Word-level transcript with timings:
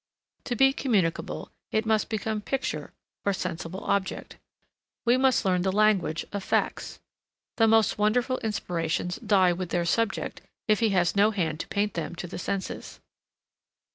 To 0.45 0.55
be 0.55 0.73
communicable 0.73 1.51
it 1.71 1.85
must 1.85 2.09
become 2.09 2.41
picture 2.41 2.91
or 3.23 3.33
sensible 3.33 3.83
object. 3.83 4.39
We 5.05 5.15
must 5.15 5.45
learn 5.45 5.61
the 5.61 5.71
language 5.71 6.25
of 6.33 6.43
facts. 6.43 6.99
The 7.57 7.67
most 7.67 7.99
wonderful 7.99 8.39
inspirations 8.39 9.17
die 9.17 9.53
with 9.53 9.69
their 9.69 9.85
subject 9.85 10.41
if 10.67 10.79
he 10.79 10.89
has 10.89 11.15
no 11.15 11.29
hand 11.29 11.59
to 11.59 11.67
paint 11.67 11.93
them 11.93 12.15
to 12.15 12.25
the 12.25 12.39
senses. 12.39 12.99